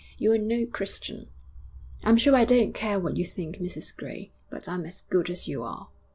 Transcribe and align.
You're 0.17 0.39
no 0.39 0.65
Christian.' 0.65 1.27
'I'm 2.03 2.17
sure 2.17 2.35
I 2.35 2.43
don't 2.43 2.73
care 2.73 2.99
what 2.99 3.17
you 3.17 3.23
think, 3.23 3.57
Mrs 3.57 3.95
Gray, 3.95 4.31
but 4.49 4.67
I'm 4.67 4.83
as 4.85 5.03
good 5.03 5.29
as 5.29 5.47
you 5.47 5.61
are.' 5.61 5.89